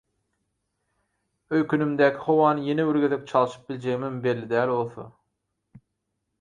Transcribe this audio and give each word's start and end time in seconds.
Öýkenimdäki 1.57 2.23
howany 2.23 2.63
ýene 2.71 2.87
bir 2.89 3.01
gezek 3.05 3.29
çalşyp 3.35 3.69
biljegimem 3.69 4.19
belli 4.27 4.53
däl 4.57 4.77
bolsa… 4.77 5.09